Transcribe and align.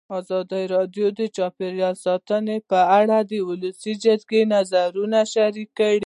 ازادي 0.17 0.63
راډیو 0.75 1.07
د 1.19 1.21
چاپیریال 1.37 1.95
ساتنه 2.05 2.55
په 2.71 2.79
اړه 2.99 3.17
د 3.31 3.33
ولسي 3.49 3.93
جرګې 4.03 4.41
نظرونه 4.55 5.19
شریک 5.33 5.69
کړي. 5.79 5.99